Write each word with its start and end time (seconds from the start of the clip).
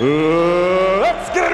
let's 0.00 1.30
get! 1.34 1.52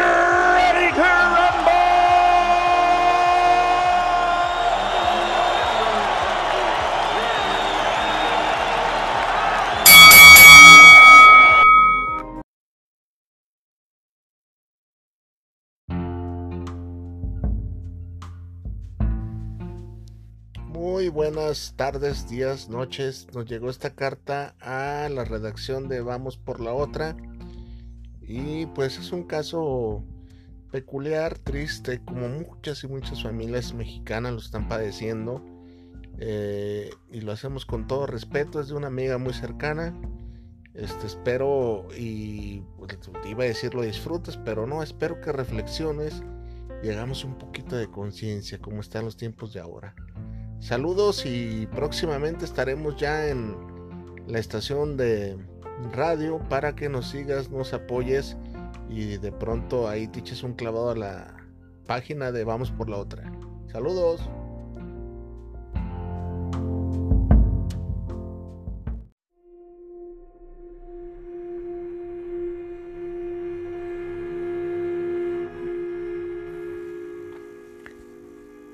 Muy 20.99 21.09
buenas 21.11 21.75
tardes, 21.77 22.29
días, 22.29 22.69
noches. 22.69 23.29
Nos 23.33 23.47
llegó 23.47 23.71
esta 23.71 23.95
carta 23.95 24.55
a 24.61 25.09
la 25.09 25.25
redacción 25.25 25.89
de 25.89 26.01
Vamos 26.01 26.37
por 26.37 26.61
la 26.61 26.73
otra. 26.73 27.17
Y 28.29 28.67
pues 28.67 28.99
es 28.99 29.11
un 29.11 29.25
caso 29.25 30.05
peculiar, 30.71 31.39
triste, 31.39 32.05
como 32.05 32.29
muchas 32.29 32.85
y 32.85 32.89
muchas 32.89 33.23
familias 33.23 33.73
mexicanas 33.73 34.33
lo 34.33 34.39
están 34.39 34.69
padeciendo. 34.69 35.43
Eh, 36.21 36.91
y 37.11 37.23
lo 37.23 37.33
hacemos 37.33 37.65
con 37.65 37.87
todo 37.87 38.07
respeto, 38.07 38.61
es 38.61 38.69
de 38.69 38.75
una 38.75 38.89
amiga 38.89 39.17
muy 39.17 39.33
cercana. 39.33 39.99
Este, 40.75 41.07
espero 41.07 41.89
y 41.97 42.63
pues, 42.77 42.99
iba 43.29 43.45
a 43.45 43.47
decir 43.47 43.75
lo 43.75 43.83
disfrutes, 43.83 44.37
pero 44.37 44.67
no, 44.67 44.83
espero 44.83 45.21
que 45.21 45.33
reflexiones 45.33 46.23
y 46.85 46.91
hagamos 46.91 47.25
un 47.25 47.37
poquito 47.37 47.77
de 47.77 47.91
conciencia 47.91 48.59
como 48.59 48.81
están 48.81 49.05
los 49.05 49.17
tiempos 49.17 49.53
de 49.53 49.61
ahora. 49.61 49.95
Saludos 50.61 51.25
y 51.25 51.67
próximamente 51.75 52.45
estaremos 52.45 52.97
ya 52.97 53.29
en 53.29 53.57
la 54.27 54.39
estación 54.39 54.97
de 54.97 55.39
radio 55.93 56.39
para 56.49 56.75
que 56.75 56.89
nos 56.89 57.09
sigas, 57.09 57.51
nos 57.51 57.73
apoyes 57.73 58.37
y 58.89 59.17
de 59.19 59.33
pronto 59.33 59.89
ahí 59.89 60.09
te 60.09 60.21
eches 60.21 60.43
un 60.43 60.55
clavado 60.55 60.91
a 60.91 60.97
la 60.97 61.37
página 61.87 62.33
de 62.33 62.45
Vamos 62.45 62.71
por 62.71 62.89
la 62.89 62.97
otra. 62.97 63.33
Saludos. 63.73 64.29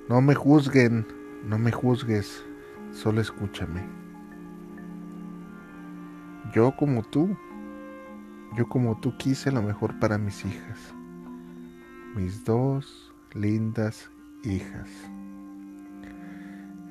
No 0.09 0.21
me 0.21 0.35
juzguen, 0.35 1.07
no 1.45 1.59
me 1.59 1.73
juzgues, 1.73 2.45
solo 2.93 3.21
escúchame. 3.21 4.04
Yo 6.53 6.77
como 6.77 7.03
tú, 7.03 7.37
yo 8.57 8.69
como 8.69 9.01
tú 9.01 9.17
quise 9.17 9.51
lo 9.51 9.63
mejor 9.63 9.99
para 9.99 10.19
mis 10.19 10.45
hijas, 10.45 10.79
mis 12.15 12.45
dos 12.45 13.13
lindas 13.33 14.11
hijas. 14.45 14.89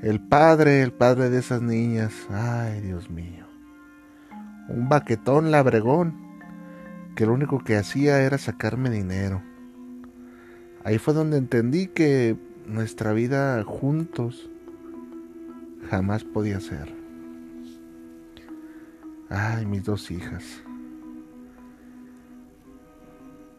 El 0.01 0.19
padre, 0.19 0.81
el 0.81 0.91
padre 0.91 1.29
de 1.29 1.39
esas 1.39 1.61
niñas, 1.61 2.13
ay 2.29 2.81
Dios 2.81 3.09
mío, 3.09 3.45
un 4.67 4.89
baquetón 4.89 5.51
labregón, 5.51 6.15
que 7.15 7.25
lo 7.25 7.33
único 7.33 7.59
que 7.59 7.77
hacía 7.77 8.21
era 8.21 8.37
sacarme 8.37 8.89
dinero. 8.89 9.41
Ahí 10.83 10.97
fue 10.97 11.13
donde 11.13 11.37
entendí 11.37 11.87
que 11.87 12.35
nuestra 12.67 13.13
vida 13.13 13.63
juntos 13.63 14.49
jamás 15.89 16.23
podía 16.23 16.59
ser. 16.59 17.02
Ay, 19.35 19.65
mis 19.65 19.83
dos 19.83 20.11
hijas. 20.11 20.43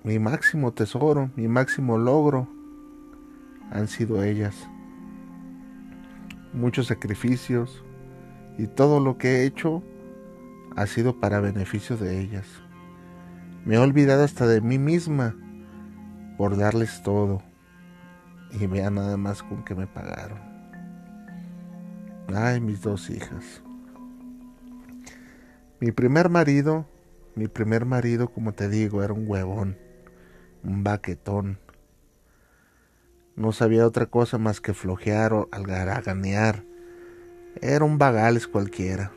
Mi 0.04 0.20
máximo 0.20 0.72
tesoro, 0.72 1.32
mi 1.34 1.48
máximo 1.48 1.98
logro 1.98 2.46
han 3.72 3.88
sido 3.88 4.22
ellas. 4.22 4.54
Muchos 6.52 6.86
sacrificios 6.86 7.82
y 8.56 8.68
todo 8.68 9.00
lo 9.00 9.18
que 9.18 9.28
he 9.28 9.46
hecho 9.46 9.82
ha 10.76 10.86
sido 10.86 11.18
para 11.18 11.40
beneficio 11.40 11.96
de 11.96 12.20
ellas. 12.20 12.46
Me 13.64 13.74
he 13.74 13.78
olvidado 13.78 14.22
hasta 14.22 14.46
de 14.46 14.60
mí 14.60 14.78
misma 14.78 15.34
por 16.38 16.56
darles 16.56 17.02
todo 17.02 17.42
y 18.52 18.64
vea 18.68 18.90
nada 18.90 19.16
más 19.16 19.42
con 19.42 19.64
que 19.64 19.74
me 19.74 19.88
pagaron. 19.88 20.38
Ay, 22.32 22.60
mis 22.60 22.80
dos 22.80 23.10
hijas. 23.10 23.64
Mi 25.84 25.92
primer 25.92 26.30
marido, 26.30 26.86
mi 27.34 27.46
primer 27.46 27.84
marido, 27.84 28.28
como 28.28 28.54
te 28.54 28.70
digo, 28.70 29.02
era 29.02 29.12
un 29.12 29.28
huevón, 29.28 29.76
un 30.62 30.82
baquetón. 30.82 31.58
No 33.36 33.52
sabía 33.52 33.86
otra 33.86 34.06
cosa 34.06 34.38
más 34.38 34.62
que 34.62 34.72
flojear 34.72 35.34
o 35.34 35.48
algaraganear. 35.52 36.64
Era 37.60 37.84
un 37.84 37.98
vagales 37.98 38.48
cualquiera. 38.48 39.12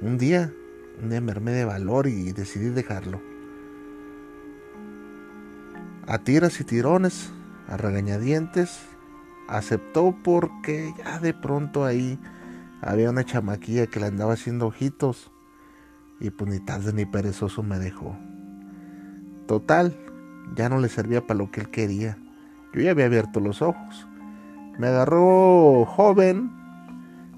Un 0.00 0.16
día, 0.16 0.54
un 1.02 1.10
día 1.10 1.20
me 1.20 1.32
armé 1.32 1.50
de 1.52 1.66
valor 1.66 2.06
y 2.06 2.32
decidí 2.32 2.70
dejarlo. 2.70 3.20
A 6.06 6.16
tiras 6.24 6.58
y 6.62 6.64
tirones 6.64 7.30
a 7.68 7.76
regañadientes, 7.76 8.80
aceptó 9.48 10.16
porque 10.24 10.94
ya 10.96 11.18
de 11.18 11.34
pronto 11.34 11.84
ahí 11.84 12.18
había 12.80 13.10
una 13.10 13.26
chamaquilla 13.26 13.86
que 13.86 14.00
le 14.00 14.06
andaba 14.06 14.32
haciendo 14.32 14.66
ojitos 14.66 15.30
y 16.22 16.30
pues 16.30 16.48
ni 16.48 16.60
tarde 16.60 16.92
ni 16.92 17.04
perezoso 17.04 17.64
me 17.64 17.80
dejó. 17.80 18.16
Total, 19.48 19.92
ya 20.56 20.68
no 20.68 20.78
le 20.78 20.88
servía 20.88 21.26
para 21.26 21.38
lo 21.38 21.50
que 21.50 21.62
él 21.62 21.70
quería. 21.70 22.16
Yo 22.72 22.80
ya 22.80 22.92
había 22.92 23.06
abierto 23.06 23.40
los 23.40 23.60
ojos. 23.60 24.06
Me 24.78 24.86
agarró 24.86 25.84
joven. 25.84 26.52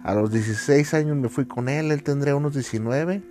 A 0.03 0.15
los 0.15 0.31
16 0.31 0.93
años 0.93 1.17
me 1.17 1.31
fui 1.31 1.47
con 1.47 1.71
él, 1.71 1.93
él 1.93 2.03
tendría 2.03 2.37
unos 2.37 2.53
19. 2.53 3.23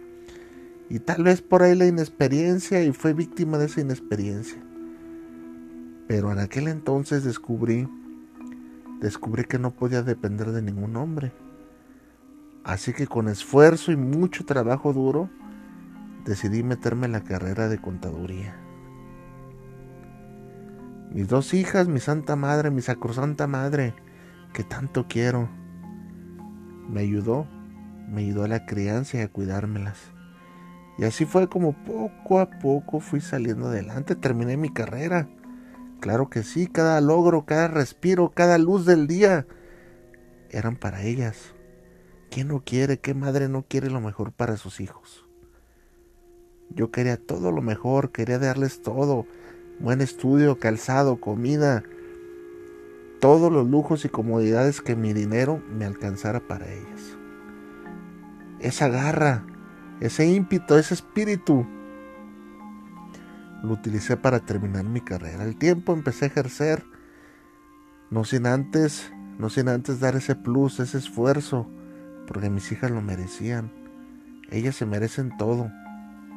Y 0.89 0.99
tal 0.99 1.23
vez 1.23 1.43
por 1.43 1.61
ahí 1.61 1.75
la 1.75 1.85
inexperiencia 1.85 2.83
y 2.83 2.91
fue 2.91 3.13
víctima 3.13 3.59
de 3.59 3.67
esa 3.67 3.81
inexperiencia. 3.81 4.59
Pero 6.07 6.31
en 6.31 6.39
aquel 6.39 6.67
entonces 6.67 7.23
descubrí, 7.23 7.87
descubrí 8.99 9.43
que 9.43 9.59
no 9.59 9.69
podía 9.69 10.01
depender 10.01 10.51
de 10.51 10.63
ningún 10.63 10.95
hombre. 10.95 11.31
Así 12.63 12.91
que 12.91 13.05
con 13.05 13.27
esfuerzo 13.27 13.91
y 13.91 13.97
mucho 13.97 14.45
trabajo 14.45 14.93
duro, 14.93 15.29
decidí 16.25 16.63
meterme 16.63 17.05
en 17.05 17.11
la 17.11 17.23
carrera 17.23 17.69
de 17.69 17.79
contaduría. 17.79 18.55
Mis 21.11 21.27
dos 21.27 21.53
hijas, 21.53 21.87
mi 21.87 21.99
santa 21.99 22.35
madre, 22.35 22.71
mi 22.71 22.81
sacrosanta 22.81 23.47
madre, 23.47 23.93
que 24.53 24.63
tanto 24.63 25.07
quiero, 25.07 25.49
me 26.89 27.01
ayudó, 27.01 27.47
me 28.09 28.21
ayudó 28.21 28.45
a 28.45 28.47
la 28.47 28.65
crianza 28.65 29.17
y 29.17 29.21
a 29.21 29.27
cuidármelas. 29.27 29.99
Y 30.97 31.05
así 31.05 31.25
fue 31.25 31.49
como 31.49 31.73
poco 31.83 32.39
a 32.39 32.49
poco 32.49 32.99
fui 32.99 33.21
saliendo 33.21 33.67
adelante, 33.67 34.15
terminé 34.15 34.57
mi 34.57 34.71
carrera 34.71 35.27
Claro 36.03 36.29
que 36.29 36.43
sí, 36.43 36.67
cada 36.67 36.99
logro, 36.99 37.45
cada 37.45 37.69
respiro, 37.69 38.33
cada 38.35 38.57
luz 38.57 38.85
del 38.85 39.07
día 39.07 39.47
eran 40.49 40.75
para 40.75 41.03
ellas. 41.03 41.53
¿Quién 42.29 42.49
no 42.49 42.61
quiere, 42.65 42.99
qué 42.99 43.13
madre 43.13 43.47
no 43.47 43.63
quiere 43.63 43.89
lo 43.89 44.01
mejor 44.01 44.33
para 44.33 44.57
sus 44.57 44.81
hijos? 44.81 45.25
Yo 46.69 46.91
quería 46.91 47.17
todo 47.17 47.51
lo 47.51 47.61
mejor, 47.61 48.11
quería 48.11 48.39
darles 48.39 48.81
todo, 48.81 49.25
buen 49.79 50.01
estudio, 50.01 50.57
calzado, 50.59 51.17
comida, 51.17 51.83
todos 53.19 53.51
los 53.51 53.69
lujos 53.69 54.05
y 54.05 54.09
comodidades 54.09 54.81
que 54.81 54.95
mi 54.95 55.13
dinero 55.13 55.61
me 55.69 55.85
alcanzara 55.85 56.39
para 56.41 56.71
ellas. 56.71 57.17
Esa 58.59 58.87
garra, 58.87 59.45
ese 59.99 60.27
ímpetu, 60.27 60.75
ese 60.75 60.93
espíritu 60.93 61.65
lo 63.63 63.73
utilicé 63.73 64.17
para 64.17 64.41
terminar 64.41 64.83
mi 64.83 64.99
carrera. 64.99 65.43
El 65.45 65.55
tiempo 65.55 65.93
empecé 65.93 66.25
a 66.25 66.27
ejercer, 66.27 66.83
no 68.09 68.25
sin 68.25 68.45
antes, 68.45 69.11
no 69.39 69.49
sin 69.49 69.69
antes 69.69 69.99
dar 69.99 70.15
ese 70.15 70.35
plus, 70.35 70.79
ese 70.79 70.97
esfuerzo, 70.97 71.67
porque 72.27 72.49
mis 72.49 72.71
hijas 72.71 72.91
lo 72.91 73.01
merecían. 73.01 73.71
Ellas 74.51 74.75
se 74.75 74.85
merecen 74.85 75.35
todo, 75.37 75.71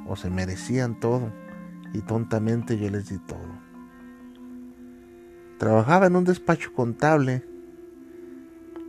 o 0.08 0.16
se 0.16 0.30
merecían 0.30 0.98
todo, 1.00 1.32
y 1.92 2.00
tontamente 2.00 2.78
yo 2.78 2.90
les 2.90 3.08
di 3.08 3.18
todo. 3.18 3.66
Trabajaba 5.58 6.06
en 6.06 6.16
un 6.16 6.24
despacho 6.24 6.72
contable 6.74 7.44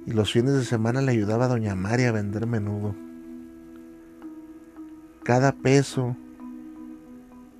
y 0.05 0.11
los 0.11 0.31
fines 0.31 0.53
de 0.53 0.65
semana 0.65 1.01
le 1.01 1.11
ayudaba 1.11 1.45
a 1.45 1.49
doña 1.49 1.75
María 1.75 2.09
a 2.09 2.13
vender 2.13 2.47
menudo. 2.47 2.95
Cada 5.23 5.51
peso, 5.51 6.15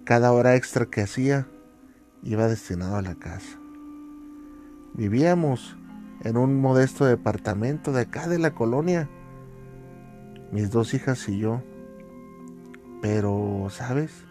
cada 0.06 0.32
hora 0.32 0.56
extra 0.56 0.86
que 0.86 1.02
hacía, 1.02 1.48
iba 2.24 2.48
destinado 2.48 2.96
a 2.96 3.02
la 3.02 3.16
casa. 3.16 3.60
Vivíamos 4.94 5.78
en 6.24 6.38
un 6.38 6.60
modesto 6.60 7.06
departamento 7.06 7.92
de 7.92 8.02
acá 8.02 8.28
de 8.28 8.40
la 8.40 8.54
colonia, 8.56 9.10
mis 10.52 10.72
dos 10.72 10.94
hijas 10.94 11.28
y 11.30 11.40
yo. 11.40 11.62
Pero, 13.02 13.68
¿sabes? 13.70 14.26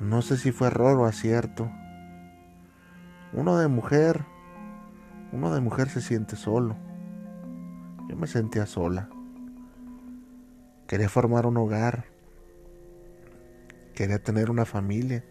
No 0.00 0.22
sé 0.22 0.36
si 0.38 0.50
fue 0.50 0.68
error 0.68 0.98
o 0.98 1.04
acierto. 1.04 1.70
Uno 3.32 3.58
de 3.58 3.68
mujer, 3.68 4.24
uno 5.32 5.54
de 5.54 5.60
mujer 5.60 5.88
se 5.88 6.00
siente 6.00 6.36
solo. 6.36 6.76
Yo 8.08 8.16
me 8.16 8.26
sentía 8.26 8.66
sola. 8.66 9.08
Quería 10.88 11.08
formar 11.08 11.46
un 11.46 11.56
hogar. 11.58 12.06
Quería 13.94 14.20
tener 14.20 14.50
una 14.50 14.64
familia. 14.64 15.22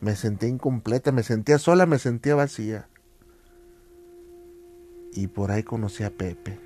Me 0.00 0.16
sentía 0.16 0.48
incompleta, 0.48 1.12
me 1.12 1.22
sentía 1.22 1.58
sola, 1.58 1.86
me 1.86 1.98
sentía 1.98 2.34
vacía. 2.34 2.88
Y 5.12 5.28
por 5.28 5.52
ahí 5.52 5.62
conocí 5.62 6.02
a 6.02 6.10
Pepe. 6.10 6.58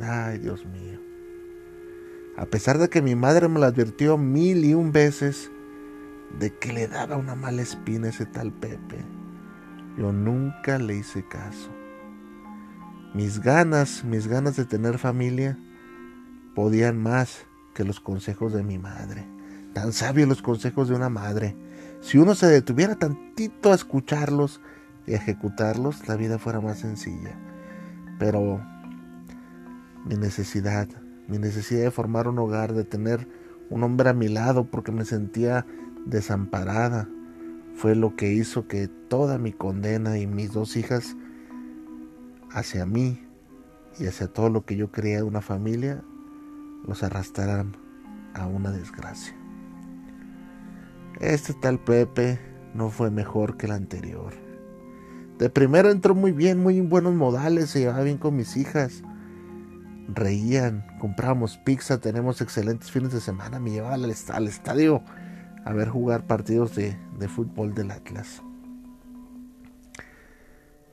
Ay, 0.00 0.38
Dios 0.38 0.64
mío. 0.66 1.07
A 2.38 2.46
pesar 2.46 2.78
de 2.78 2.88
que 2.88 3.02
mi 3.02 3.16
madre 3.16 3.48
me 3.48 3.58
lo 3.58 3.66
advirtió 3.66 4.16
mil 4.16 4.64
y 4.64 4.72
un 4.72 4.92
veces 4.92 5.50
de 6.38 6.56
que 6.56 6.72
le 6.72 6.86
daba 6.86 7.16
una 7.16 7.34
mala 7.34 7.62
espina 7.62 8.10
ese 8.10 8.26
tal 8.26 8.52
Pepe, 8.52 9.04
yo 9.98 10.12
nunca 10.12 10.78
le 10.78 10.94
hice 10.94 11.26
caso. 11.26 11.68
Mis 13.12 13.40
ganas, 13.40 14.04
mis 14.04 14.28
ganas 14.28 14.54
de 14.54 14.66
tener 14.66 14.98
familia 14.98 15.58
podían 16.54 17.02
más 17.02 17.44
que 17.74 17.82
los 17.82 17.98
consejos 17.98 18.52
de 18.52 18.62
mi 18.62 18.78
madre. 18.78 19.26
Tan 19.74 19.92
sabios 19.92 20.28
los 20.28 20.40
consejos 20.40 20.88
de 20.88 20.94
una 20.94 21.08
madre. 21.08 21.56
Si 22.00 22.18
uno 22.18 22.36
se 22.36 22.46
detuviera 22.46 22.94
tantito 22.94 23.72
a 23.72 23.74
escucharlos 23.74 24.60
y 25.08 25.14
ejecutarlos, 25.14 26.06
la 26.06 26.14
vida 26.14 26.38
fuera 26.38 26.60
más 26.60 26.78
sencilla. 26.78 27.36
Pero 28.20 28.60
mi 30.04 30.14
necesidad, 30.14 30.88
mi 31.28 31.38
necesidad 31.38 31.82
de 31.82 31.90
formar 31.90 32.26
un 32.26 32.38
hogar, 32.38 32.72
de 32.72 32.84
tener 32.84 33.28
un 33.70 33.84
hombre 33.84 34.08
a 34.10 34.14
mi 34.14 34.28
lado 34.28 34.64
porque 34.64 34.92
me 34.92 35.04
sentía 35.04 35.66
desamparada, 36.06 37.08
fue 37.74 37.94
lo 37.94 38.16
que 38.16 38.32
hizo 38.32 38.66
que 38.66 38.88
toda 38.88 39.38
mi 39.38 39.52
condena 39.52 40.18
y 40.18 40.26
mis 40.26 40.52
dos 40.52 40.76
hijas 40.76 41.16
hacia 42.50 42.86
mí 42.86 43.24
y 44.00 44.06
hacia 44.06 44.26
todo 44.26 44.48
lo 44.48 44.64
que 44.64 44.76
yo 44.76 44.90
creía 44.90 45.18
de 45.18 45.22
una 45.22 45.42
familia 45.42 46.02
los 46.86 47.02
arrastraran 47.02 47.76
a 48.34 48.46
una 48.46 48.72
desgracia. 48.72 49.36
Este 51.20 51.52
tal 51.52 51.78
Pepe 51.78 52.38
no 52.74 52.90
fue 52.90 53.10
mejor 53.10 53.56
que 53.56 53.66
el 53.66 53.72
anterior. 53.72 54.34
De 55.38 55.50
primero 55.50 55.90
entró 55.90 56.14
muy 56.14 56.32
bien, 56.32 56.60
muy 56.60 56.78
en 56.78 56.88
buenos 56.88 57.14
modales, 57.14 57.70
se 57.70 57.80
llevaba 57.80 58.02
bien 58.02 58.18
con 58.18 58.36
mis 58.36 58.56
hijas. 58.56 59.02
Reían, 60.08 60.86
comprábamos 60.98 61.58
pizza, 61.58 61.98
tenemos 61.98 62.40
excelentes 62.40 62.90
fines 62.90 63.12
de 63.12 63.20
semana, 63.20 63.60
me 63.60 63.70
llevaba 63.70 63.94
al, 63.94 64.48
estadio 64.48 65.02
a 65.64 65.72
ver 65.74 65.88
jugar 65.88 66.26
partidos 66.26 66.74
de, 66.74 66.96
de 67.18 67.28
fútbol 67.28 67.74
del 67.74 67.90
Atlas. 67.90 68.42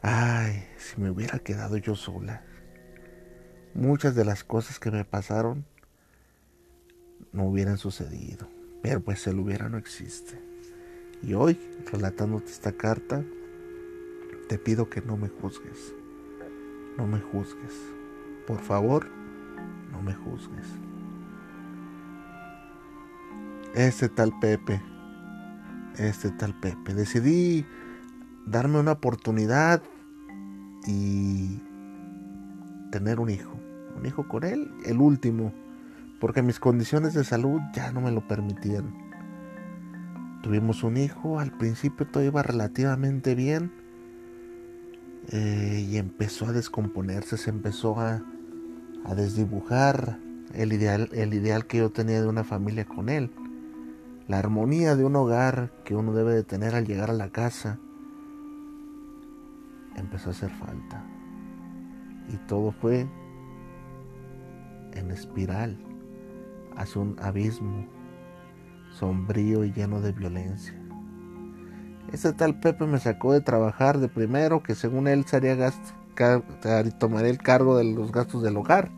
Ay, 0.02 0.68
si 0.78 1.02
me 1.02 1.10
hubiera 1.10 1.40
quedado 1.40 1.78
yo 1.78 1.96
sola. 1.96 2.44
Muchas 3.74 4.16
de 4.16 4.26
las 4.26 4.44
cosas 4.44 4.80
que 4.80 4.92
me 4.92 5.06
pasaron 5.06 5.66
no 7.32 7.46
hubieran 7.46 7.78
sucedido. 7.78 8.48
Pero 8.84 9.00
pues 9.00 9.26
el 9.26 9.40
hubiera 9.40 9.68
no 9.68 9.78
existe. 9.78 10.40
Y 11.24 11.34
hoy, 11.34 11.60
relatándote 11.92 12.52
esta 12.52 12.74
carta, 12.74 13.24
te 14.48 14.60
pido 14.60 14.90
que 14.90 15.02
no 15.02 15.18
me 15.18 15.30
juzgues. 15.30 15.96
No 16.98 17.08
me 17.08 17.20
juzgues. 17.20 17.95
Por 18.48 18.60
favor, 18.60 19.08
no 19.92 20.02
me 20.02 20.14
juzgues. 20.14 20.68
Este 23.74 24.08
tal 24.08 24.32
Pepe, 24.40 24.82
este 25.98 26.32
tal 26.32 26.54
Pepe, 26.60 26.94
decidí 26.94 27.66
darme 28.46 28.80
una 28.80 28.94
oportunidad 28.94 29.82
y 30.88 31.62
tener 32.92 33.20
un 33.20 33.30
hijo. 33.30 33.52
Un 33.98 34.06
hijo 34.06 34.28
con 34.28 34.44
él, 34.44 34.72
el 34.86 34.98
último 34.98 35.54
porque 36.20 36.42
mis 36.42 36.60
condiciones 36.60 37.14
de 37.14 37.24
salud 37.24 37.62
ya 37.74 37.92
no 37.92 38.02
me 38.02 38.12
lo 38.12 38.28
permitían. 38.28 38.94
Tuvimos 40.42 40.84
un 40.84 40.98
hijo, 40.98 41.40
al 41.40 41.52
principio 41.52 42.08
todo 42.08 42.24
iba 42.24 42.44
relativamente 42.44 43.36
bien 43.36 43.72
eh, 45.32 45.86
y 45.88 45.98
empezó 45.98 46.48
a 46.48 46.52
descomponerse, 46.52 47.38
se 47.38 47.50
empezó 47.50 48.00
a, 48.00 48.24
a 49.06 49.16
desdibujar 49.16 50.18
el 50.54 50.74
ideal, 50.74 51.10
el 51.14 51.34
ideal 51.34 51.66
que 51.68 51.78
yo 51.78 51.92
tenía 51.92 52.22
de 52.22 52.28
una 52.28 52.44
familia 52.44 52.86
con 52.86 53.10
él, 53.10 53.32
la 54.28 54.40
armonía 54.40 54.96
de 54.96 55.06
un 55.06 55.16
hogar 55.16 55.72
que 55.84 55.96
uno 55.96 56.14
debe 56.14 56.34
de 56.34 56.44
tener 56.44 56.76
al 56.76 56.86
llegar 56.86 57.10
a 57.10 57.14
la 57.14 57.30
casa, 57.30 57.80
empezó 59.96 60.30
a 60.30 60.32
hacer 60.32 60.50
falta. 60.50 61.04
Y 62.30 62.38
todo 62.48 62.72
fue 62.72 63.08
en 64.94 65.12
espiral 65.12 65.78
hacia 66.76 67.02
un 67.02 67.16
abismo 67.22 67.88
sombrío 68.92 69.64
y 69.64 69.72
lleno 69.72 70.02
de 70.02 70.12
violencia. 70.12 70.74
Ese 72.12 72.34
tal 72.34 72.60
Pepe 72.60 72.86
me 72.86 73.00
sacó 73.00 73.34
de 73.34 73.42
trabajar 73.42 74.00
de 74.00 74.08
primero, 74.08 74.64
que 74.64 74.74
según 74.74 75.08
él 75.08 75.26
sería 75.26 75.56
gasto, 75.56 75.94
tomaría 76.98 77.30
el 77.30 77.38
cargo 77.38 77.78
de 77.78 77.84
los 77.84 78.12
gastos 78.12 78.42
del 78.44 78.58
hogar. 78.58 78.92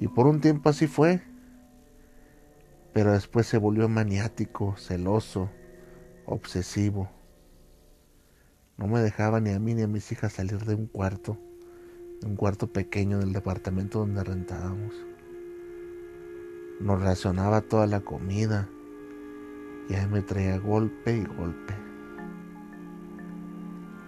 Y 0.00 0.08
por 0.08 0.26
un 0.26 0.40
tiempo 0.40 0.68
así 0.68 0.86
fue. 0.86 1.22
Pero 2.92 3.12
después 3.12 3.46
se 3.46 3.58
volvió 3.58 3.88
maniático, 3.88 4.74
celoso, 4.76 5.50
obsesivo. 6.24 7.10
No 8.76 8.86
me 8.86 9.00
dejaba 9.00 9.40
ni 9.40 9.50
a 9.50 9.58
mí 9.58 9.74
ni 9.74 9.82
a 9.82 9.88
mis 9.88 10.10
hijas 10.12 10.34
salir 10.34 10.64
de 10.64 10.74
un 10.74 10.86
cuarto, 10.86 11.38
de 12.20 12.26
un 12.26 12.36
cuarto 12.36 12.72
pequeño 12.72 13.18
del 13.18 13.32
departamento 13.32 14.00
donde 14.00 14.22
rentábamos. 14.22 14.94
Nos 16.80 17.00
racionaba 17.00 17.62
toda 17.62 17.86
la 17.86 18.00
comida. 18.00 18.68
Y 19.88 19.94
ahí 19.94 20.06
me 20.08 20.20
traía 20.20 20.58
golpe 20.58 21.16
y 21.16 21.24
golpe. 21.24 21.74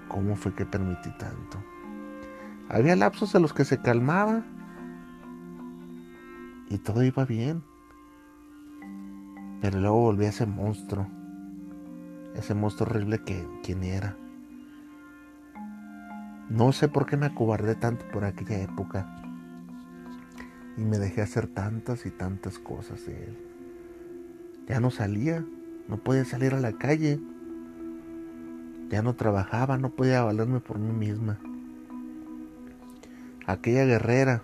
¿Cómo 0.08 0.34
fue 0.36 0.54
que 0.54 0.66
permití 0.66 1.10
tanto? 1.18 1.62
Había 2.68 2.96
lapsos 2.96 3.34
en 3.34 3.42
los 3.42 3.54
que 3.54 3.64
se 3.64 3.80
calmaba 3.80 4.44
y 6.68 6.78
todo 6.78 7.02
iba 7.02 7.24
bien. 7.24 7.62
Pero 9.60 9.80
luego 9.80 10.00
volvía 10.00 10.28
ese 10.28 10.46
monstruo, 10.46 11.06
ese 12.34 12.54
monstruo 12.54 12.90
horrible 12.90 13.20
que 13.24 13.46
quien 13.64 13.82
era. 13.82 14.16
No 16.50 16.72
sé 16.72 16.88
por 16.88 17.06
qué 17.06 17.16
me 17.16 17.26
acobardé 17.26 17.74
tanto 17.74 18.06
por 18.12 18.24
aquella 18.24 18.62
época 18.62 19.06
y 20.76 20.82
me 20.84 20.98
dejé 20.98 21.22
hacer 21.22 21.48
tantas 21.48 22.06
y 22.06 22.10
tantas 22.10 22.58
cosas 22.58 23.04
de 23.06 23.24
él. 23.24 23.38
Ya 24.66 24.78
no 24.80 24.90
salía, 24.90 25.44
no 25.88 25.96
podía 25.96 26.24
salir 26.24 26.54
a 26.54 26.60
la 26.60 26.72
calle, 26.72 27.18
ya 28.90 29.02
no 29.02 29.14
trabajaba, 29.14 29.78
no 29.78 29.90
podía 29.90 30.22
valerme 30.22 30.60
por 30.60 30.78
mí 30.78 30.92
misma. 30.92 31.38
Aquella 33.48 33.84
guerrera, 33.84 34.42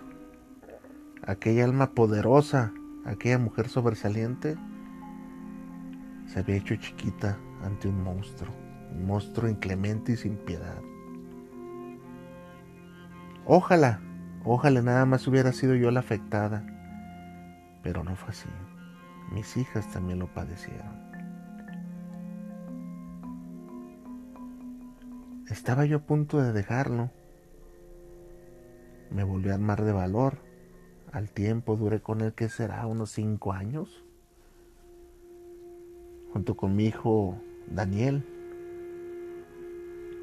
aquella 1.25 1.63
alma 1.63 1.91
poderosa, 1.91 2.73
aquella 3.05 3.39
mujer 3.39 3.69
sobresaliente, 3.69 4.57
se 6.25 6.39
había 6.39 6.57
hecho 6.57 6.75
chiquita 6.75 7.37
ante 7.63 7.87
un 7.87 8.03
monstruo, 8.03 8.53
un 8.91 9.05
monstruo 9.05 9.47
inclemente 9.47 10.11
y 10.11 10.17
sin 10.17 10.35
piedad. 10.35 10.81
Ojalá 13.45 14.01
Ojalá 14.47 14.83
nada 14.83 15.07
más 15.07 15.27
hubiera 15.27 15.51
sido 15.51 15.73
yo 15.73 15.89
la 15.89 16.01
afectada. 16.01 16.63
Pero 17.81 18.03
no 18.03 18.15
fue 18.15 18.29
así. 18.29 18.47
Mis 19.31 19.57
hijas 19.57 19.91
también 19.91 20.19
lo 20.19 20.31
padecieron. 20.31 21.03
Estaba 25.49 25.85
yo 25.85 25.97
a 25.97 26.01
punto 26.01 26.39
de 26.39 26.53
dejarlo. 26.53 27.09
Me 29.11 29.23
volví 29.23 29.49
a 29.49 29.55
armar 29.55 29.83
de 29.83 29.91
valor. 29.91 30.39
Al 31.11 31.29
tiempo 31.31 31.75
duré 31.77 32.01
con 32.01 32.21
él 32.21 32.33
que 32.33 32.49
será 32.49 32.85
unos 32.87 33.11
cinco 33.11 33.53
años. 33.53 34.03
junto 36.33 36.57
con 36.57 36.75
mi 36.75 36.87
hijo 36.87 37.39
Daniel. 37.67 38.25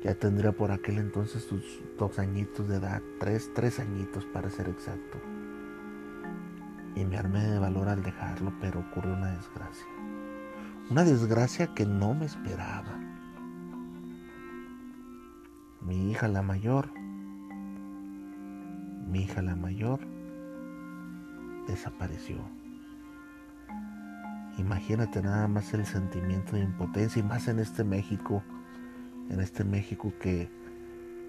Ya 0.04 0.14
tendría 0.14 0.52
por 0.52 0.70
aquel 0.70 0.98
entonces 0.98 1.42
sus 1.44 1.62
dos 1.98 2.18
añitos 2.18 2.68
de 2.68 2.76
edad, 2.76 3.00
tres, 3.18 3.50
tres 3.54 3.80
añitos 3.80 4.26
para 4.26 4.50
ser 4.50 4.68
exacto. 4.68 5.18
Y 6.96 7.04
me 7.06 7.16
armé 7.16 7.46
de 7.46 7.58
valor 7.58 7.88
al 7.88 8.02
dejarlo, 8.02 8.52
pero 8.60 8.80
ocurrió 8.80 9.14
una 9.14 9.32
desgracia. 9.36 9.86
Una 10.90 11.04
desgracia 11.04 11.72
que 11.74 11.86
no 11.86 12.12
me 12.12 12.26
esperaba. 12.26 12.98
Mi 15.80 16.10
hija 16.10 16.28
la 16.28 16.42
mayor, 16.42 16.90
mi 19.12 19.24
hija 19.24 19.42
la 19.42 19.54
mayor, 19.54 20.00
desapareció. 21.68 22.38
Imagínate 24.58 25.22
nada 25.22 25.48
más 25.48 25.74
el 25.74 25.84
sentimiento 25.84 26.56
de 26.56 26.62
impotencia 26.62 27.20
y 27.20 27.22
más 27.22 27.46
en 27.46 27.58
este 27.58 27.84
México, 27.84 28.42
en 29.28 29.40
este 29.40 29.64
México 29.64 30.12
que 30.18 30.48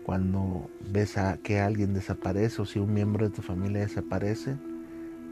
cuando 0.06 0.70
ves 0.92 1.18
a 1.18 1.38
que 1.38 1.60
alguien 1.60 1.94
desaparece 1.94 2.62
o 2.62 2.66
si 2.66 2.80
un 2.80 2.94
miembro 2.94 3.28
de 3.28 3.36
tu 3.36 3.42
familia 3.42 3.82
desaparece, 3.82 4.56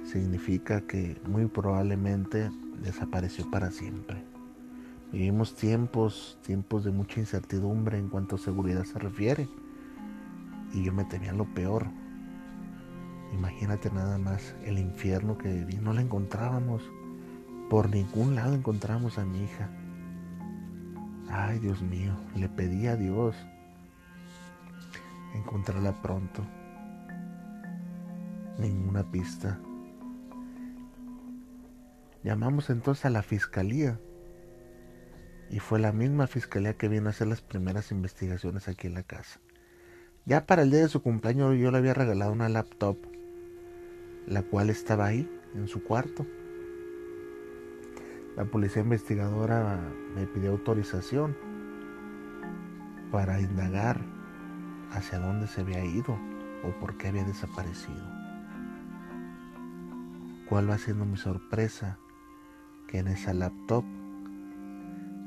significa 0.03 0.81
que 0.81 1.17
muy 1.27 1.46
probablemente 1.46 2.50
desapareció 2.81 3.50
para 3.50 3.72
siempre. 3.72 4.24
Vivimos 5.12 5.55
tiempos, 5.55 6.38
tiempos 6.41 6.84
de 6.84 6.91
mucha 6.91 7.20
incertidumbre 7.20 7.98
en 7.98 8.10
cuanto 8.10 8.36
a 8.36 8.39
seguridad 8.39 8.84
se 8.86 9.00
refiere. 9.00 9.50
Y 10.74 10.84
yo 10.84 10.93
me 10.93 11.03
temía 11.03 11.34
lo 11.34 11.46
peor. 11.53 11.88
Imagínate 13.34 13.92
nada 13.92 14.18
más 14.18 14.56
el 14.66 14.78
infierno 14.78 15.38
que 15.38 15.52
viví. 15.52 15.78
No 15.78 15.94
la 15.94 16.02
encontrábamos. 16.02 16.84
Por 17.70 17.90
ningún 17.90 18.36
lado 18.36 18.54
encontramos 18.54 19.18
a 19.18 19.26
mi 19.26 19.44
hija. 19.44 19.70
Ay, 21.30 21.60
Dios 21.60 21.82
mío, 21.82 22.14
le 22.36 22.50
pedí 22.50 22.88
a 22.88 22.96
Dios 22.98 23.36
encontrarla 25.34 26.02
pronto. 26.02 26.46
Ninguna 28.58 29.10
pista. 29.10 29.60
Llamamos 32.24 32.70
entonces 32.70 33.06
a 33.06 33.10
la 33.10 33.24
fiscalía 33.24 34.00
y 35.50 35.60
fue 35.60 35.80
la 35.80 35.92
misma 35.92 36.28
fiscalía 36.28 36.78
que 36.78 36.88
vino 36.88 37.08
a 37.08 37.10
hacer 37.10 37.28
las 37.28 37.42
primeras 37.42 37.92
investigaciones 37.92 38.68
aquí 38.68 38.88
en 38.88 38.94
la 38.94 39.04
casa. 39.04 39.40
Ya 40.26 40.46
para 40.46 40.62
el 40.62 40.70
día 40.70 40.82
de 40.82 40.88
su 40.88 41.02
cumpleaños 41.02 41.58
yo 41.58 41.72
le 41.72 41.80
había 41.80 41.96
regalado 41.96 42.32
una 42.32 42.48
laptop, 42.48 42.98
la 44.28 44.44
cual 44.44 44.70
estaba 44.70 45.08
ahí, 45.08 45.30
en 45.56 45.68
su 45.68 45.84
cuarto. 45.84 46.25
La 48.36 48.46
policía 48.46 48.82
investigadora 48.82 49.80
me 50.16 50.25
pidió 50.25 50.51
autorización 50.51 51.36
para 53.12 53.42
indagar 53.42 54.00
hacia 54.92 55.20
dónde 55.20 55.48
se 55.48 55.62
había 55.62 55.84
ido 55.84 56.18
o 56.63 56.80
por 56.80 56.98
qué 56.98 57.10
había 57.10 57.25
desaparecido. 57.25 58.01
¿Cuál 60.48 60.70
va 60.70 60.78
siendo 60.78 61.06
mi 61.06 61.18
sorpresa? 61.18 61.98
Que 62.88 63.00
en 63.00 63.08
esa 63.08 63.34
laptop 63.34 63.84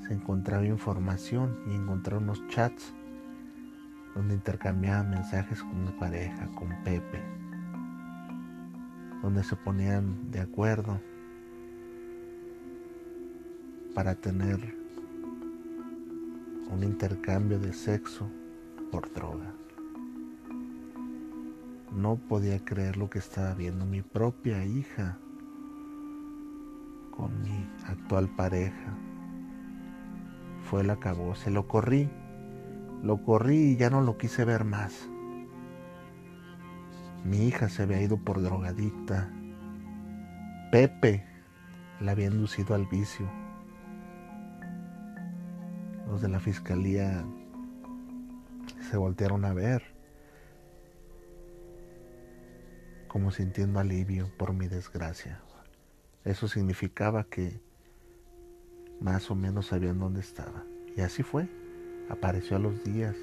se 0.07 0.13
encontraba 0.13 0.65
información 0.67 1.59
y 1.67 1.75
encontré 1.75 2.17
unos 2.17 2.47
chats 2.49 2.95
donde 4.15 4.35
intercambiaba 4.35 5.03
mensajes 5.03 5.63
con 5.63 5.85
mi 5.85 5.91
pareja, 5.93 6.47
con 6.55 6.69
Pepe, 6.85 7.23
donde 9.25 9.43
se 9.43 9.57
ponían 9.57 10.31
de 10.31 10.41
acuerdo 10.41 11.01
para 13.95 14.15
tener 14.15 14.77
un 16.71 16.83
intercambio 16.83 17.59
de 17.59 17.73
sexo 17.73 18.29
por 18.93 19.11
droga. 19.15 19.51
No 21.91 22.17
podía 22.17 22.63
creer 22.63 22.99
lo 22.99 23.09
que 23.09 23.19
estaba 23.19 23.55
viendo 23.55 23.87
mi 23.87 24.03
propia 24.03 24.63
hija 24.67 25.17
con 27.11 27.41
mi 27.41 27.67
actual 27.87 28.29
pareja 28.29 28.95
fue 30.69 30.83
el 30.83 30.91
acabó. 30.91 31.35
Se 31.35 31.51
lo 31.51 31.67
corrí. 31.67 32.11
Lo 33.03 33.23
corrí 33.23 33.73
y 33.73 33.77
ya 33.77 33.89
no 33.89 34.03
lo 34.03 34.19
quise 34.19 34.45
ver 34.45 34.65
más. 34.65 35.09
Mi 37.25 37.47
hija 37.47 37.71
se 37.71 37.83
había 37.83 38.03
ido 38.03 38.19
por 38.19 38.43
drogadicta. 38.43 39.33
Pepe 40.71 41.25
la 42.01 42.13
había 42.13 42.27
inducido 42.27 42.75
al 42.75 42.87
vicio. 42.87 43.27
Los 46.07 46.21
de 46.21 46.29
la 46.29 46.39
fiscalía 46.39 47.25
se 48.91 48.99
voltearon 48.99 49.47
a 49.47 49.55
ver, 49.55 49.83
como 53.09 53.31
sintiendo 53.31 53.81
alivio 53.81 54.31
por 54.37 54.53
mi 54.53 54.69
desgracia. 54.69 55.41
Eso 56.25 56.47
significaba 56.47 57.25
que 57.25 57.61
más 59.01 59.31
o 59.31 59.35
menos 59.35 59.67
sabían 59.69 59.99
dónde 59.99 60.21
estaba. 60.21 60.65
Y 60.97 61.01
así 61.01 61.23
fue. 61.23 61.49
Apareció 62.11 62.57
a 62.57 62.61
los 62.61 62.85
días. 62.85 63.17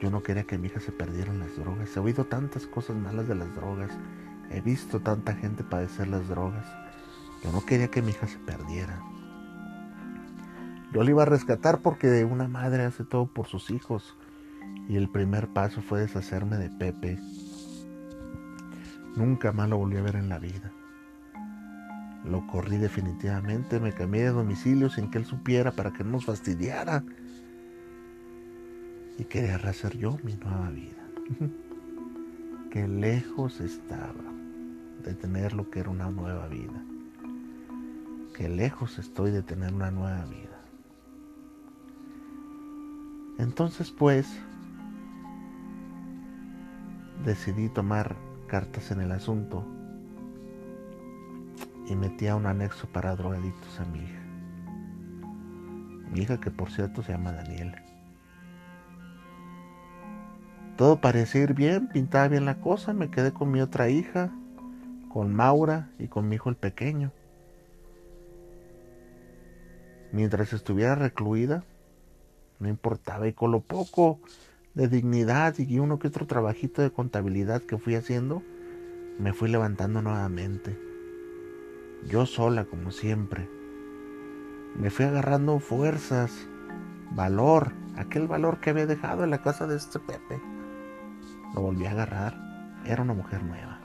Yo 0.00 0.10
no 0.10 0.22
quería 0.22 0.44
que 0.44 0.58
mi 0.58 0.68
hija 0.68 0.80
se 0.80 0.92
perdiera 0.92 1.32
en 1.32 1.40
las 1.40 1.56
drogas. 1.56 1.96
He 1.96 2.00
oído 2.00 2.24
tantas 2.24 2.66
cosas 2.66 2.96
malas 2.96 3.26
de 3.26 3.34
las 3.34 3.54
drogas. 3.54 3.90
He 4.50 4.60
visto 4.60 5.00
tanta 5.00 5.34
gente 5.34 5.64
padecer 5.64 6.08
las 6.08 6.28
drogas. 6.28 6.66
Yo 7.42 7.52
no 7.52 7.64
quería 7.64 7.88
que 7.88 8.02
mi 8.02 8.10
hija 8.10 8.26
se 8.26 8.38
perdiera. 8.38 9.02
Yo 10.92 11.02
la 11.02 11.10
iba 11.10 11.22
a 11.22 11.26
rescatar 11.26 11.80
porque 11.80 12.24
una 12.24 12.48
madre 12.48 12.84
hace 12.84 13.04
todo 13.04 13.26
por 13.26 13.46
sus 13.46 13.70
hijos. 13.70 14.16
Y 14.88 14.96
el 14.96 15.08
primer 15.08 15.48
paso 15.48 15.82
fue 15.82 16.00
deshacerme 16.00 16.56
de 16.56 16.70
Pepe. 16.70 17.18
Nunca 19.16 19.52
más 19.52 19.68
lo 19.68 19.78
volví 19.78 19.96
a 19.96 20.02
ver 20.02 20.16
en 20.16 20.28
la 20.28 20.38
vida. 20.38 20.72
Lo 22.24 22.46
corrí 22.46 22.78
definitivamente, 22.78 23.80
me 23.80 23.92
cambié 23.92 24.24
de 24.24 24.30
domicilio 24.30 24.90
sin 24.90 25.10
que 25.10 25.18
él 25.18 25.24
supiera 25.24 25.72
para 25.72 25.92
que 25.92 26.04
no 26.04 26.12
nos 26.12 26.26
fastidiara. 26.26 27.04
Y 29.18 29.24
quería 29.24 29.58
rehacer 29.58 29.98
yo 29.98 30.16
mi 30.22 30.34
nueva 30.36 30.70
vida. 30.70 31.02
Qué 32.70 32.86
lejos 32.86 33.60
estaba 33.60 34.14
de 35.02 35.14
tener 35.14 35.54
lo 35.54 35.68
que 35.70 35.80
era 35.80 35.90
una 35.90 36.08
nueva 36.08 36.46
vida. 36.46 36.80
Qué 38.34 38.48
lejos 38.48 39.00
estoy 39.00 39.32
de 39.32 39.42
tener 39.42 39.74
una 39.74 39.90
nueva 39.90 40.24
vida. 40.26 40.60
Entonces 43.38 43.90
pues 43.90 44.28
decidí 47.24 47.68
tomar 47.68 48.16
cartas 48.46 48.92
en 48.92 49.00
el 49.00 49.10
asunto 49.10 49.64
y 51.88 51.96
metía 51.96 52.36
un 52.36 52.46
anexo 52.46 52.86
para 52.88 53.16
drogadictos 53.16 53.80
a 53.80 53.84
mi 53.86 53.98
hija. 53.98 54.22
Mi 56.12 56.20
hija 56.20 56.38
que 56.38 56.52
por 56.52 56.70
cierto 56.70 57.02
se 57.02 57.12
llama 57.12 57.32
Daniel. 57.32 57.74
Todo 60.78 61.02
parecía 61.02 61.42
ir 61.42 61.52
bien, 61.52 61.88
pintaba 61.88 62.28
bien 62.28 62.46
la 62.46 62.60
cosa, 62.60 62.94
me 62.94 63.10
quedé 63.10 63.32
con 63.32 63.50
mi 63.50 63.60
otra 63.60 63.90
hija, 63.90 64.32
con 65.10 65.34
Maura 65.34 65.90
y 65.98 66.08
con 66.08 66.26
mi 66.26 66.36
hijo 66.36 66.48
el 66.48 66.56
pequeño. 66.56 67.12
Mientras 70.12 70.54
estuviera 70.54 70.94
recluida, 70.94 71.64
no 72.60 72.68
importaba 72.70 73.28
y 73.28 73.34
con 73.34 73.50
lo 73.50 73.60
poco 73.60 74.20
de 74.72 74.88
dignidad 74.88 75.54
y 75.58 75.78
uno 75.78 75.98
que 75.98 76.08
otro 76.08 76.26
trabajito 76.26 76.80
de 76.80 76.90
contabilidad 76.90 77.60
que 77.60 77.76
fui 77.76 77.94
haciendo, 77.94 78.42
me 79.18 79.34
fui 79.34 79.50
levantando 79.50 80.00
nuevamente 80.00 80.88
yo 82.06 82.26
sola 82.26 82.64
como 82.64 82.90
siempre. 82.90 83.48
Me 84.76 84.90
fui 84.90 85.04
agarrando 85.04 85.58
fuerzas, 85.58 86.32
valor, 87.10 87.72
aquel 87.96 88.28
valor 88.28 88.60
que 88.60 88.70
había 88.70 88.86
dejado 88.86 89.24
en 89.24 89.30
la 89.30 89.42
casa 89.42 89.66
de 89.66 89.76
este 89.76 89.98
Pepe. 89.98 90.40
Lo 91.54 91.62
volví 91.62 91.86
a 91.86 91.92
agarrar. 91.92 92.36
Era 92.84 93.02
una 93.02 93.14
mujer 93.14 93.42
nueva. 93.42 93.80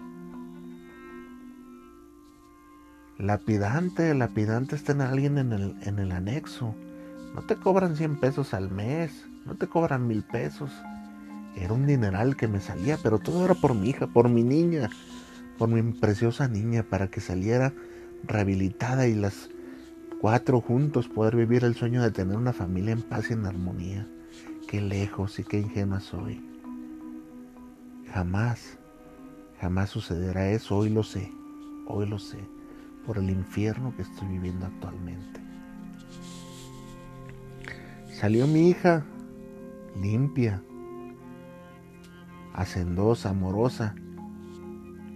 Lapidante, 3.20 4.13
lapidante 4.15 4.75
es 4.75 4.84
tener 4.84 5.08
a 5.08 5.12
alguien 5.12 5.38
en 5.38 5.53
el, 5.53 5.75
en 5.84 6.00
el 6.00 6.12
anexo. 6.12 6.75
No 7.36 7.41
te 7.43 7.55
cobran 7.55 7.96
100 7.96 8.20
pesos 8.20 8.53
al 8.53 8.72
mes, 8.72 9.25
no 9.46 9.55
te 9.55 9.67
cobran 9.67 10.08
mil 10.08 10.24
pesos. 10.24 10.72
Era 11.55 11.74
un 11.74 11.86
dineral 11.86 12.36
que 12.36 12.48
me 12.48 12.60
salía, 12.60 12.98
pero 13.01 13.20
todo 13.20 13.46
era 13.46 13.53
por 13.53 13.75
mi 13.75 13.89
hija, 13.89 14.08
por 14.08 14.29
mi 14.29 14.43
niña, 14.43 14.89
por 15.58 15.70
mi 15.70 15.82
preciosa 15.93 16.48
niña, 16.48 16.84
para 16.84 17.08
que 17.08 17.22
saliera 17.22 17.74
rehabilitada 18.24 19.08
y 19.08 19.13
las 19.13 19.50
cuatro 20.20 20.62
juntos 20.62 21.08
poder 21.08 21.36
vivir 21.36 21.63
el 21.63 21.75
sueño 21.75 22.01
de 22.01 22.12
tener 22.12 22.38
una 22.38 22.53
familia 22.53 22.93
en 22.93 23.03
paz 23.03 23.29
y 23.29 23.34
en 23.34 23.46
armonía. 23.46 24.08
Qué 24.67 24.82
lejos 24.82 25.38
y 25.38 25.43
qué 25.43 25.60
ingenua 25.60 26.00
soy. 26.00 26.52
Jamás, 28.13 28.77
jamás 29.60 29.89
sucederá 29.89 30.48
eso, 30.50 30.77
hoy 30.77 30.89
lo 30.89 31.01
sé, 31.01 31.32
hoy 31.88 32.05
lo 32.05 32.20
sé. 32.20 32.38
por 33.08 33.17
el 33.17 33.29
infierno 33.29 33.93
que 33.98 34.03
estoy 34.03 34.27
viviendo 34.29 34.65
actualmente. 34.65 35.41
Salió 38.08 38.48
mi 38.48 38.70
hija, 38.70 39.03
limpia, 40.00 40.62
hacendosa, 42.53 43.32
amorosa. 43.32 43.93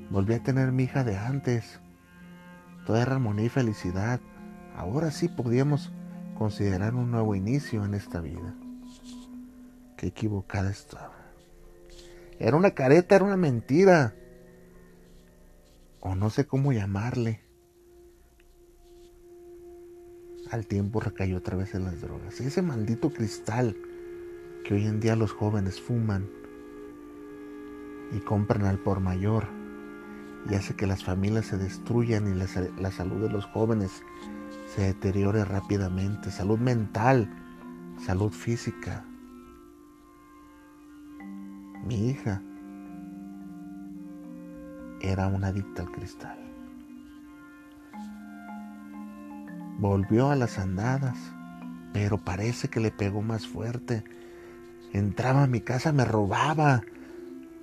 Volví 0.09 0.33
a 0.33 0.43
tener 0.43 0.73
mi 0.73 0.83
hija 0.83 1.05
de 1.05 1.17
antes. 1.17 1.79
Toda 2.85 3.03
armonía 3.03 3.45
y 3.45 3.49
felicidad. 3.49 4.19
Ahora 4.75 5.11
sí 5.11 5.29
podíamos 5.29 5.93
considerar 6.37 6.93
un 6.93 7.11
nuevo 7.11 7.35
inicio 7.35 7.85
en 7.85 7.93
esta 7.93 8.19
vida. 8.19 8.53
Qué 9.95 10.07
equivocada 10.07 10.69
estaba. 10.71 11.16
Era 12.39 12.55
una 12.55 12.71
careta, 12.71 13.15
era 13.15 13.25
una 13.25 13.37
mentira. 13.37 14.15
O 15.99 16.15
no 16.15 16.29
sé 16.29 16.45
cómo 16.45 16.71
llamarle. 16.71 17.41
Al 20.51 20.65
tiempo 20.65 20.99
recayó 20.99 21.37
otra 21.37 21.57
vez 21.57 21.73
en 21.75 21.83
las 21.83 21.99
drogas. 22.01 22.39
Ese 22.39 22.61
maldito 22.61 23.11
cristal 23.11 23.75
que 24.63 24.75
hoy 24.75 24.85
en 24.85 24.99
día 24.99 25.15
los 25.15 25.31
jóvenes 25.31 25.81
fuman 25.81 26.29
y 28.11 28.19
compran 28.19 28.65
al 28.65 28.79
por 28.79 28.99
mayor 28.99 29.47
y 30.49 30.55
hace 30.55 30.75
que 30.75 30.87
las 30.87 31.03
familias 31.03 31.47
se 31.47 31.57
destruyan 31.57 32.27
y 32.31 32.35
la, 32.35 32.47
la 32.79 32.91
salud 32.91 33.21
de 33.21 33.29
los 33.29 33.45
jóvenes 33.45 34.03
se 34.73 34.81
deteriore 34.81 35.43
rápidamente. 35.43 36.31
Salud 36.31 36.59
mental, 36.59 37.29
salud 38.05 38.31
física. 38.31 39.06
Mi 41.87 42.09
hija 42.09 42.41
era 44.99 45.27
una 45.27 45.47
adicta 45.47 45.83
al 45.83 45.91
cristal. 45.91 46.37
Volvió 49.79 50.29
a 50.29 50.35
las 50.35 50.59
andadas, 50.59 51.17
pero 51.93 52.17
parece 52.17 52.67
que 52.67 52.81
le 52.81 52.91
pegó 52.91 53.21
más 53.21 53.47
fuerte. 53.47 54.03
Entraba 54.91 55.43
a 55.43 55.47
mi 55.47 55.61
casa, 55.61 55.93
me 55.93 56.03
robaba 56.03 56.81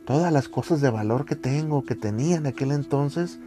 todas 0.07 0.33
las 0.33 0.49
cosas 0.49 0.81
de 0.81 0.88
valor 0.88 1.26
que 1.26 1.37
tengo, 1.37 1.85
que 1.85 1.95
tenía 1.95 2.37
en 2.37 2.47
aquel 2.47 2.73
entonces. 2.73 3.38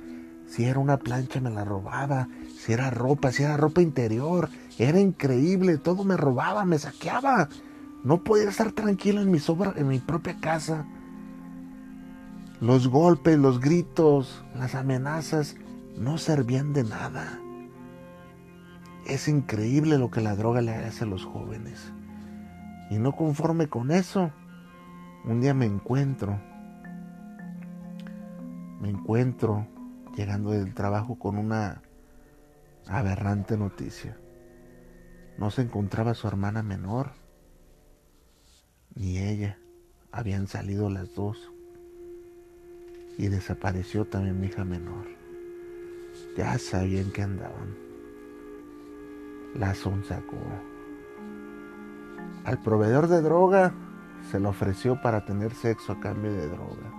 Si 0.45 0.65
era 0.65 0.77
una 0.77 0.97
plancha 0.97 1.41
me 1.41 1.49
la 1.49 1.65
robaba, 1.65 2.27
si 2.55 2.73
era 2.73 2.91
ropa, 2.91 3.31
si 3.31 3.41
era 3.41 3.57
ropa 3.57 3.81
interior, 3.81 4.49
era 4.77 4.99
increíble, 4.99 5.79
todo 5.79 6.03
me 6.03 6.17
robaba, 6.17 6.65
me 6.65 6.77
saqueaba. 6.77 7.49
No 8.07 8.23
podía 8.23 8.47
estar 8.47 8.71
tranquilo 8.71 9.19
en 9.21 9.29
mi, 9.29 9.39
en 9.75 9.87
mi 9.89 9.99
propia 9.99 10.37
casa. 10.39 10.85
Los 12.61 12.87
golpes, 12.87 13.37
los 13.37 13.59
gritos, 13.59 14.45
las 14.55 14.75
amenazas 14.75 15.57
no 15.97 16.17
servían 16.17 16.71
de 16.71 16.85
nada. 16.85 17.37
Es 19.05 19.27
increíble 19.27 19.97
lo 19.97 20.09
que 20.09 20.21
la 20.21 20.37
droga 20.37 20.61
le 20.61 20.73
hace 20.73 21.03
a 21.03 21.07
los 21.07 21.25
jóvenes. 21.25 21.91
Y 22.89 22.97
no 22.97 23.11
conforme 23.11 23.67
con 23.67 23.91
eso, 23.91 24.31
un 25.25 25.41
día 25.41 25.53
me 25.53 25.65
encuentro, 25.65 26.39
me 28.79 28.89
encuentro 28.89 29.67
llegando 30.15 30.51
del 30.51 30.73
trabajo 30.73 31.19
con 31.19 31.37
una 31.37 31.81
aberrante 32.87 33.57
noticia. 33.57 34.17
No 35.37 35.51
se 35.51 35.63
encontraba 35.63 36.13
su 36.13 36.25
hermana 36.25 36.63
menor 36.63 37.26
ni 38.97 39.19
ella. 39.19 39.57
Habían 40.11 40.47
salido 40.47 40.89
las 40.89 41.13
dos. 41.15 41.51
Y 43.17 43.27
desapareció 43.27 44.05
también 44.05 44.39
mi 44.39 44.47
hija 44.47 44.63
menor. 44.63 45.07
Ya 46.35 46.57
sabían 46.57 47.11
que 47.11 47.21
andaban. 47.21 47.75
La 49.55 49.73
sacó. 49.73 50.37
Al 52.43 52.61
proveedor 52.61 53.07
de 53.07 53.21
droga 53.21 53.73
se 54.31 54.39
le 54.39 54.47
ofreció 54.47 55.01
para 55.01 55.25
tener 55.25 55.53
sexo 55.53 55.93
a 55.93 55.99
cambio 55.99 56.31
de 56.31 56.47
droga. 56.47 56.93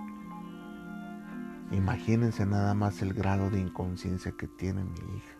Imagínense 1.71 2.45
nada 2.45 2.73
más 2.73 3.01
el 3.01 3.13
grado 3.13 3.49
de 3.49 3.59
inconsciencia 3.59 4.31
que 4.31 4.47
tiene 4.47 4.83
mi 4.83 5.17
hija 5.17 5.39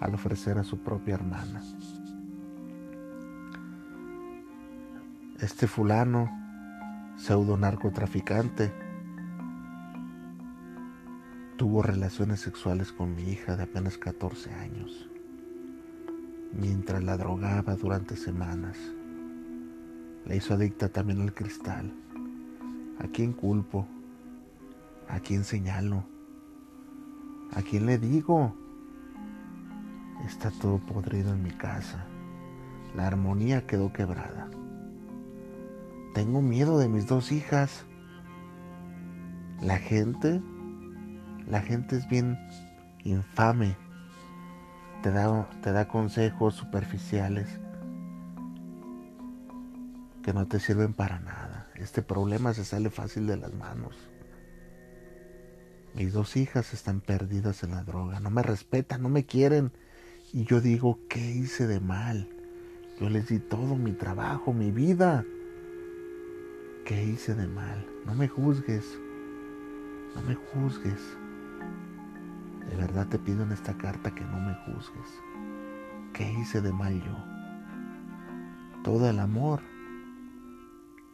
al 0.00 0.14
ofrecer 0.14 0.58
a 0.58 0.64
su 0.64 0.78
propia 0.78 1.14
hermana. 1.14 1.62
Este 5.40 5.66
fulano, 5.66 6.30
pseudo 7.16 7.56
narcotraficante, 7.56 8.70
tuvo 11.56 11.82
relaciones 11.82 12.40
sexuales 12.40 12.92
con 12.92 13.14
mi 13.14 13.22
hija 13.22 13.56
de 13.56 13.62
apenas 13.62 13.96
14 13.96 14.52
años, 14.52 15.08
mientras 16.52 17.02
la 17.02 17.16
drogaba 17.16 17.74
durante 17.76 18.16
semanas. 18.16 18.76
La 20.26 20.34
hizo 20.34 20.52
adicta 20.52 20.90
también 20.90 21.22
al 21.22 21.32
cristal. 21.32 21.90
¿A 22.98 23.06
quién 23.08 23.32
culpo? 23.32 23.86
¿A 25.08 25.20
quién 25.20 25.44
señalo? 25.44 26.04
¿A 27.54 27.62
quién 27.62 27.86
le 27.86 27.96
digo? 27.96 28.54
Está 30.26 30.50
todo 30.50 30.78
podrido 30.78 31.32
en 31.32 31.42
mi 31.42 31.50
casa. 31.50 32.04
La 32.94 33.06
armonía 33.06 33.66
quedó 33.66 33.90
quebrada. 33.90 34.50
Tengo 36.14 36.42
miedo 36.42 36.78
de 36.78 36.88
mis 36.88 37.06
dos 37.06 37.30
hijas. 37.30 37.84
La 39.62 39.78
gente, 39.78 40.40
la 41.46 41.60
gente 41.60 41.96
es 41.96 42.08
bien 42.08 42.38
infame. 43.04 43.76
Te 45.02 45.10
da, 45.10 45.48
te 45.62 45.72
da 45.72 45.86
consejos 45.88 46.54
superficiales 46.54 47.60
que 50.22 50.32
no 50.32 50.46
te 50.46 50.60
sirven 50.60 50.92
para 50.92 51.20
nada. 51.20 51.68
Este 51.76 52.02
problema 52.02 52.52
se 52.54 52.64
sale 52.64 52.90
fácil 52.90 53.26
de 53.26 53.36
las 53.36 53.54
manos. 53.54 53.96
Mis 55.94 56.12
dos 56.12 56.36
hijas 56.36 56.72
están 56.74 57.00
perdidas 57.00 57.62
en 57.62 57.70
la 57.70 57.84
droga. 57.84 58.20
No 58.20 58.30
me 58.30 58.42
respetan, 58.42 59.02
no 59.02 59.08
me 59.08 59.24
quieren. 59.24 59.72
Y 60.32 60.44
yo 60.44 60.60
digo, 60.60 60.98
¿qué 61.08 61.30
hice 61.30 61.66
de 61.66 61.80
mal? 61.80 62.28
Yo 63.00 63.08
les 63.08 63.28
di 63.28 63.38
todo 63.38 63.76
mi 63.76 63.92
trabajo, 63.92 64.52
mi 64.52 64.70
vida. 64.70 65.24
¿Qué 66.84 67.04
hice 67.04 67.34
de 67.34 67.46
mal? 67.46 67.86
No 68.06 68.14
me 68.14 68.28
juzgues. 68.28 68.98
No 70.14 70.22
me 70.22 70.34
juzgues. 70.34 71.16
De 72.68 72.76
verdad 72.76 73.06
te 73.08 73.18
pido 73.18 73.42
en 73.42 73.52
esta 73.52 73.74
carta 73.76 74.14
que 74.14 74.24
no 74.24 74.40
me 74.40 74.54
juzgues. 74.54 75.08
¿Qué 76.12 76.32
hice 76.32 76.60
de 76.60 76.72
mal 76.72 77.00
yo? 77.02 77.24
Todo 78.82 79.08
el 79.08 79.18
amor 79.18 79.60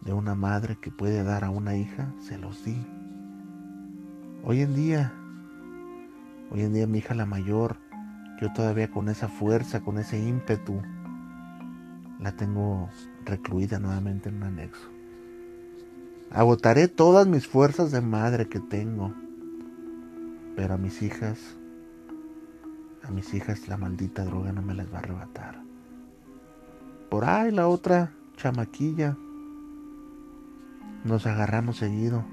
de 0.00 0.12
una 0.12 0.34
madre 0.34 0.76
que 0.76 0.90
puede 0.90 1.24
dar 1.24 1.44
a 1.44 1.50
una 1.50 1.76
hija, 1.76 2.12
se 2.20 2.38
los 2.38 2.64
di. 2.64 2.76
Hoy 4.44 4.60
en 4.60 4.74
día, 4.74 5.12
hoy 6.50 6.62
en 6.62 6.72
día 6.72 6.86
mi 6.86 6.98
hija 6.98 7.14
la 7.14 7.26
mayor, 7.26 7.76
yo 8.40 8.52
todavía 8.52 8.90
con 8.90 9.08
esa 9.08 9.28
fuerza, 9.28 9.80
con 9.80 9.98
ese 9.98 10.18
ímpetu, 10.18 10.80
la 12.20 12.32
tengo 12.32 12.88
recluida 13.24 13.78
nuevamente 13.78 14.28
en 14.28 14.36
un 14.36 14.42
anexo. 14.44 14.95
Agotaré 16.30 16.88
todas 16.88 17.26
mis 17.26 17.46
fuerzas 17.46 17.92
de 17.92 18.00
madre 18.00 18.48
que 18.48 18.60
tengo. 18.60 19.14
Pero 20.56 20.74
a 20.74 20.78
mis 20.78 21.02
hijas, 21.02 21.56
a 23.02 23.10
mis 23.10 23.32
hijas 23.34 23.68
la 23.68 23.76
maldita 23.76 24.24
droga 24.24 24.52
no 24.52 24.62
me 24.62 24.74
las 24.74 24.92
va 24.92 24.96
a 24.96 24.98
arrebatar. 25.00 25.62
Por 27.10 27.24
ahí 27.24 27.52
la 27.52 27.68
otra 27.68 28.12
chamaquilla. 28.36 29.16
Nos 31.04 31.26
agarramos 31.26 31.76
seguido. 31.76 32.24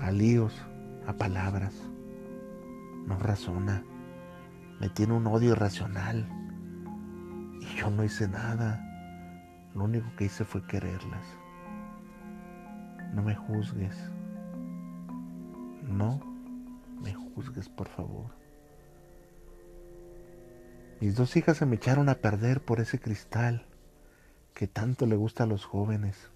A 0.00 0.10
líos, 0.10 0.54
a 1.06 1.14
palabras. 1.14 1.74
No 3.06 3.18
razona. 3.18 3.82
Me 4.80 4.88
tiene 4.90 5.14
un 5.14 5.26
odio 5.26 5.52
irracional. 5.52 6.28
Y 7.60 7.76
yo 7.78 7.90
no 7.90 8.04
hice 8.04 8.28
nada. 8.28 8.91
Lo 9.74 9.84
único 9.84 10.14
que 10.16 10.24
hice 10.24 10.44
fue 10.44 10.66
quererlas. 10.66 11.24
No 13.14 13.22
me 13.22 13.34
juzgues. 13.34 13.96
No 15.82 16.20
me 17.02 17.14
juzgues, 17.14 17.68
por 17.68 17.88
favor. 17.88 18.30
Mis 21.00 21.16
dos 21.16 21.36
hijas 21.36 21.56
se 21.56 21.66
me 21.66 21.76
echaron 21.76 22.08
a 22.08 22.14
perder 22.14 22.60
por 22.60 22.80
ese 22.80 23.00
cristal 23.00 23.66
que 24.54 24.66
tanto 24.66 25.06
le 25.06 25.16
gusta 25.16 25.44
a 25.44 25.46
los 25.46 25.64
jóvenes. 25.64 26.30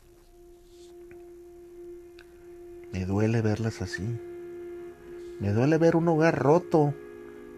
Me 2.93 3.05
duele 3.05 3.43
verlas 3.43 3.83
así. 3.83 4.19
Me 5.39 5.53
duele 5.53 5.77
ver 5.79 5.97
un 5.97 6.09
hogar 6.09 6.39
roto, 6.39 6.95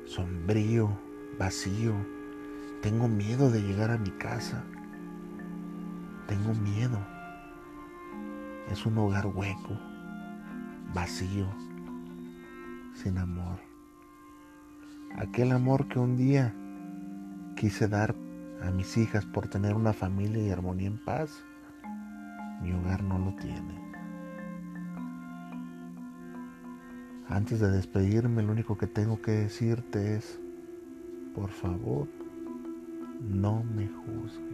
sombrío, 0.05 0.99
vacío. 1.38 1.95
Tengo 2.83 3.09
miedo 3.09 3.51
de 3.51 3.62
llegar 3.62 3.91
a 3.91 3.99
mi 3.99 4.11
casa. 4.11 4.64
Tengo 6.29 6.53
miedo. 6.53 6.99
Es 8.71 8.85
un 8.85 8.99
hogar 8.99 9.27
hueco, 9.27 9.79
vacío, 10.93 11.47
sin 12.93 13.17
amor. 13.17 13.59
Aquel 15.17 15.53
amor 15.53 15.88
que 15.88 15.99
un 15.99 16.19
día 16.19 16.55
quise 17.57 17.88
dar 17.88 18.14
a 18.62 18.71
mis 18.71 18.99
hijas 18.99 19.25
por 19.25 19.49
tener 19.49 19.75
una 19.75 19.95
familia 19.95 20.43
y 20.43 20.51
armonía 20.51 20.88
en 20.88 21.03
paz, 21.03 21.43
mi 22.61 22.73
hogar 22.73 23.03
no 23.03 23.19
lo 23.19 23.35
tiene. 23.37 23.88
Antes 27.27 27.59
de 27.59 27.71
despedirme, 27.71 28.43
lo 28.43 28.53
único 28.53 28.77
que 28.77 28.87
tengo 28.87 29.23
que 29.23 29.31
decirte 29.33 30.17
es, 30.17 30.38
por 31.35 31.49
favor, 31.49 32.07
no 33.23 33.64
me 33.64 33.88
juzgues. 33.88 34.47